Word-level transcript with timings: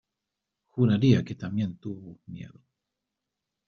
juraría 0.71 1.23
que 1.23 1.35
también 1.35 1.77
tuvo 1.77 2.17
miedo: 2.25 2.59